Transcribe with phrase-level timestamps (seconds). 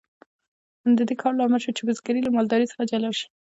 [0.97, 3.27] د دې کار لامل شو چې بزګري له مالدارۍ څخه جلا شي.